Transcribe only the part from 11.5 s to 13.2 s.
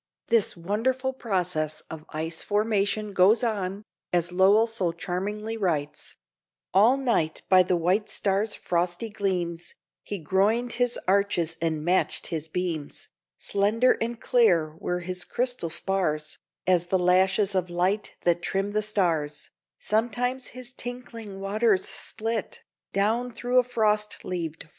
and matched his beams;